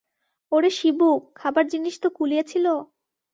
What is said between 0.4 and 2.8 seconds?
ওরে শিবু, খাবার জিনিস তো কুলিয়েছিল?